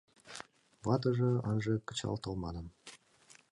Ватыже— 0.85 1.31
ынже 1.51 1.73
кычалтыл 1.87 2.33
манын. 2.43 2.65